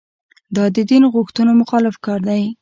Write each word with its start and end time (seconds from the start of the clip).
دا 0.55 0.65
د 0.75 0.77
دین 0.89 1.03
غوښتنو 1.13 1.51
مخالف 1.61 1.95
کار 2.05 2.19
دی. 2.29 2.43